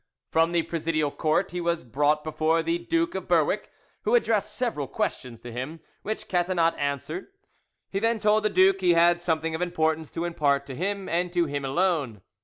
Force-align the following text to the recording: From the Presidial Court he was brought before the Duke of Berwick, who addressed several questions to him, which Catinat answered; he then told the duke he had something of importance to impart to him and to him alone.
From 0.31 0.51
the 0.51 0.63
Presidial 0.63 1.11
Court 1.15 1.51
he 1.51 1.61
was 1.61 1.83
brought 1.83 2.23
before 2.23 2.63
the 2.63 2.79
Duke 2.79 3.13
of 3.13 3.27
Berwick, 3.27 3.69
who 4.01 4.15
addressed 4.15 4.55
several 4.55 4.87
questions 4.87 5.39
to 5.41 5.51
him, 5.51 5.79
which 6.01 6.27
Catinat 6.27 6.75
answered; 6.79 7.27
he 7.91 7.99
then 7.99 8.17
told 8.17 8.41
the 8.41 8.49
duke 8.49 8.81
he 8.81 8.93
had 8.95 9.21
something 9.21 9.53
of 9.53 9.61
importance 9.61 10.09
to 10.13 10.25
impart 10.25 10.65
to 10.65 10.75
him 10.75 11.07
and 11.07 11.31
to 11.33 11.45
him 11.45 11.63
alone. 11.63 12.23